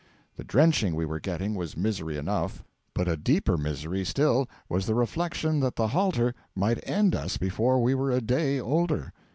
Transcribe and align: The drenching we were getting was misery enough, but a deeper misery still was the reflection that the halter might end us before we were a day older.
The 0.35 0.43
drenching 0.43 0.95
we 0.95 1.05
were 1.05 1.19
getting 1.19 1.53
was 1.53 1.77
misery 1.77 2.17
enough, 2.17 2.63
but 2.95 3.07
a 3.07 3.15
deeper 3.15 3.55
misery 3.55 4.03
still 4.03 4.49
was 4.67 4.87
the 4.87 4.95
reflection 4.95 5.59
that 5.59 5.75
the 5.75 5.89
halter 5.89 6.33
might 6.55 6.79
end 6.89 7.13
us 7.13 7.37
before 7.37 7.79
we 7.79 7.93
were 7.93 8.09
a 8.09 8.19
day 8.19 8.59
older. 8.59 9.13